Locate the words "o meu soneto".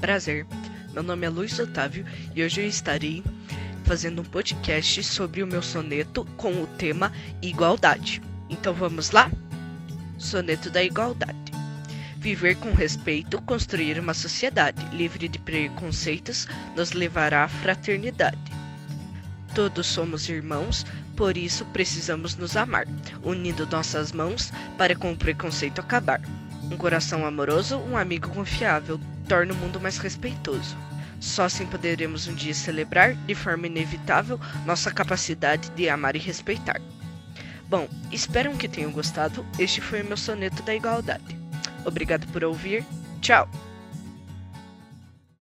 5.42-6.24, 40.02-40.62